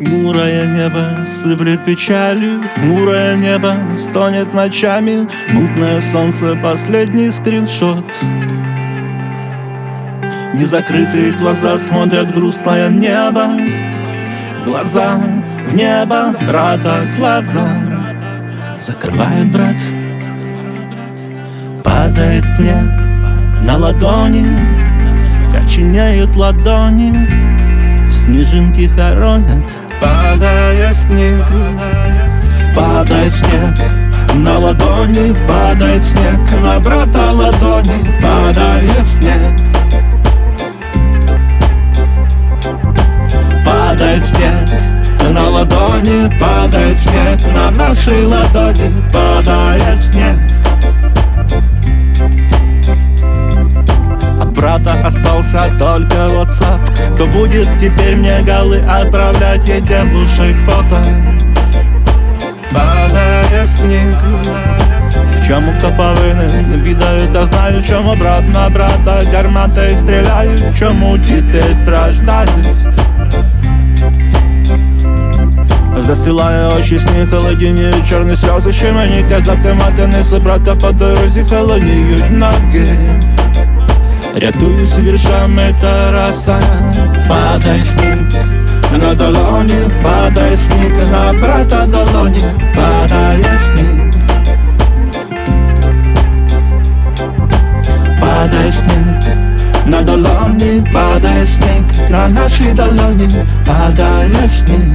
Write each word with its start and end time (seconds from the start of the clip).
небо 0.00 1.26
сыплет 1.42 1.84
печалью 1.84 2.62
Хмурое 2.74 3.36
небо 3.36 3.76
стонет 3.96 4.52
ночами. 4.52 5.26
Мутное 5.50 6.00
солнце 6.00 6.56
последний 6.62 7.30
скриншот. 7.30 8.04
Незакрытые 10.54 11.32
глаза 11.32 11.78
смотрят 11.78 12.34
грустное 12.34 12.88
небо. 12.88 13.48
Глаза 14.64 15.20
в 15.66 15.74
небо, 15.74 16.34
брата, 16.46 17.02
глаза. 17.16 17.68
Закрывает 18.80 19.50
брат. 19.52 19.80
Падает 21.84 22.44
снег 22.44 22.84
на 23.62 23.76
ладони. 23.76 24.46
Коченеют 25.52 26.36
ладони. 26.36 27.12
Снежинки 28.10 28.88
хоронят 28.88 29.85
Падая 30.00 30.94
снег. 30.94 31.44
Падает 32.74 33.32
снег. 33.32 33.74
На 34.34 34.58
ладони 34.58 35.34
Падает 35.46 36.04
снег. 36.04 36.38
На 36.62 36.78
брата 36.80 37.32
ладони 37.32 38.18
Падает 38.20 39.06
снег. 39.06 39.40
Падает 43.64 44.24
снег. 44.24 44.68
На 45.30 45.48
ладони 45.48 46.28
Падает 46.38 46.98
снег. 46.98 47.40
На 47.54 47.70
нашей 47.70 48.26
ладони 48.26 48.92
Падает 49.12 49.25
будет 57.35 57.67
теперь 57.79 58.15
мне 58.15 58.39
голы 58.41 58.79
отправлять 58.79 59.67
Едем 59.67 60.13
лучше 60.13 60.57
фото 60.59 61.03
Падая 62.73 63.67
снег 63.67 64.17
В 65.41 65.47
чому 65.47 65.73
кто 65.79 65.91
повинен, 65.91 66.81
відаю 66.83 67.27
та 67.33 67.45
знаю, 67.45 67.83
чому 67.83 68.15
брат 68.15 68.47
на 68.47 68.69
брата 68.69 69.23
гармати 69.33 69.95
стріляють, 69.97 70.63
чому 70.79 71.17
діти 71.17 71.63
страждають. 71.77 72.67
Засилає 75.99 76.67
очі 76.67 76.99
сніг, 76.99 77.29
холодініють 77.29 78.09
чорні 78.09 78.35
сльози, 78.35 78.73
що 78.73 78.93
мені 78.93 79.25
казати 79.29 79.73
мати 79.73 80.07
неси 80.07 80.39
брата 80.39 80.75
по 80.75 80.91
дорозі, 80.91 81.45
холодіють 81.49 82.31
ноги. 82.31 82.87
Рятуюсь 84.35 84.97
віршами 84.97 85.73
Тараса, 85.81 86.59
падає 87.29 87.85
сніг 87.85 88.17
на 89.01 89.13
долоні, 89.13 89.75
падає 90.03 90.57
сніг 90.57 91.11
на 91.11 91.33
брата 91.33 91.85
долоні, 91.85 92.43
падає 92.75 93.59
сніг. 93.59 94.01
Падає 98.19 98.71
сніг 98.71 99.35
на 99.85 100.01
долоні, 100.01 100.83
падає 100.93 101.47
сніг 101.47 102.11
на 102.11 102.27
нашій 102.27 102.73
долоні, 102.73 103.29
падає 103.67 104.49
сніг. 104.49 104.91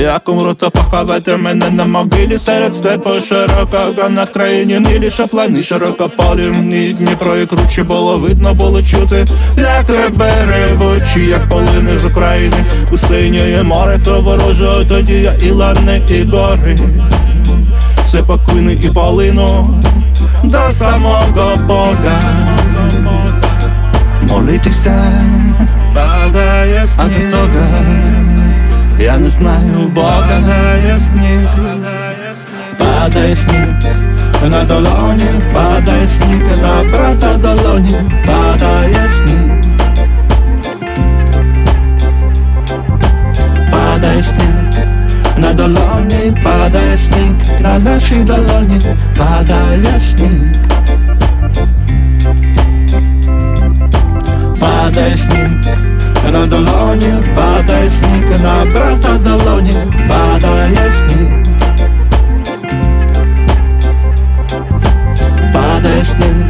Як 0.00 0.28
умру, 0.28 0.54
то 0.54 0.70
поховайте 0.70 1.36
мене 1.36 1.70
на 1.70 1.84
могилі 1.84 2.38
серед 2.38 2.74
степу 2.74 3.10
широкого 3.28 4.08
на 4.08 4.26
країні 4.26 4.80
милі 4.80 5.10
шаплани 5.10 5.62
широкополі 5.62 6.52
І 6.72 6.92
Дніпро 6.92 7.36
і 7.36 7.46
круче 7.46 7.82
було 7.82 8.18
видно, 8.18 8.54
було 8.54 8.82
чути. 8.82 9.26
Як 9.56 9.90
ребери 9.90 10.74
в 10.78 10.86
очі, 10.86 11.20
як 11.20 11.48
полини 11.48 11.98
з 11.98 12.04
України. 12.04 12.56
У 12.92 12.96
синє 12.96 13.62
море, 13.62 14.00
то 14.04 14.20
ворожого 14.20 14.84
тоді 14.84 15.14
я 15.14 15.34
і 15.34 15.50
лани, 15.50 16.02
і 16.08 16.22
гори. 16.22 16.78
Все 18.04 18.22
покойне 18.22 18.72
і 18.72 18.88
полину 18.94 19.80
до 20.44 20.70
самого 20.70 21.56
Бога. 21.66 22.22
Молитися, 24.22 25.12
Падая 25.94 26.82
а 26.82 26.86
снег 26.86 27.30
до 27.30 27.36
того 27.36 28.11
я 29.01 29.17
не 29.17 29.29
знаю 29.29 29.87
Бога 29.87 30.25
Падая 30.27 30.99
снег 30.99 31.49
Падає 32.79 33.35
сніг 33.35 33.67
на 34.43 34.63
долоні, 34.63 35.23
падає 35.53 36.07
сніг 36.07 36.41
на 36.61 36.83
брата 36.83 37.37
долоні, 37.37 37.93
падає 38.25 39.09
сніг. 39.09 39.51
Падає 43.71 44.23
сніг 44.23 44.83
на 45.37 45.53
долоні, 45.53 46.33
падає 46.43 46.97
сніг 46.97 47.61
на 47.61 47.79
нашій 47.79 48.23
долоні, 48.23 48.81
падає 49.17 49.99
сніг. 49.99 50.41
Падає 54.59 55.17
сніг 55.17 55.40
на 56.41 56.45
долоні, 56.45 57.13
падає 57.35 57.89
сніг 57.89 58.43
на 58.43 58.65
брата 58.65 59.17
долоні, 59.23 59.73
падає 60.07 60.91
сніг. 60.91 61.31
Падає 65.53 66.05
сніг 66.05 66.47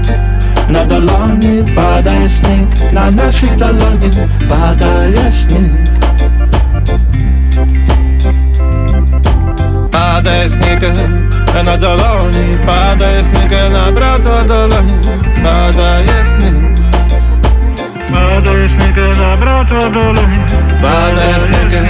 на 0.70 0.86
долоні, 0.86 1.76
падає 1.76 2.30
сніг 2.30 2.94
на 2.94 3.12
нашій 3.12 3.50
долоні, 3.58 4.12
падає 4.50 5.32
сніг. 5.32 5.72
Падає 9.92 10.50
сніг 10.50 10.94
на 11.66 11.78
долоні 11.78 12.58
Падає 12.66 13.24
сніг 13.24 13.52
на 13.72 13.92
брата 13.92 14.44
долоні 14.48 14.91
to 19.73 19.91
doleni 19.91 20.39
Badaj 20.83 21.41
snykę 21.41 21.81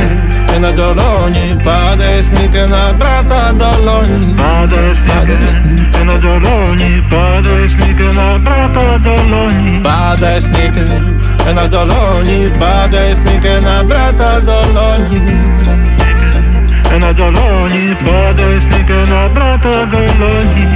na 0.60 0.72
doloni 0.72 1.44
Badaj 1.64 2.24
na 2.70 2.92
brata 2.92 3.52
doloni. 3.52 4.34
Badaj 4.34 4.96
snykę 4.96 5.36
na 6.04 6.18
doloni 6.18 7.00
Badaj 7.10 7.70
snykę 7.70 8.12
na 8.14 8.38
brata 8.38 8.98
doloni. 8.98 9.80
Badaj 9.80 10.42
snykę 10.42 10.84
na 11.54 11.68
doloni 11.68 12.50
Badaj 12.60 13.16
snykę 13.16 13.60
na 13.60 13.84
brata 13.84 14.40
doloni. 14.40 15.20
Na 17.00 17.12
doloni, 17.12 17.94
badaj 18.04 18.60
snykę 18.60 18.94
na 19.10 19.28
brata 19.28 19.86
doloni. 19.86 20.66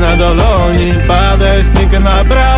Na 0.00 0.16
doloni, 0.16 0.92
na 2.00 2.24
brata 2.24 2.49